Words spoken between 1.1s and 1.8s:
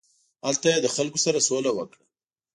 سره سوله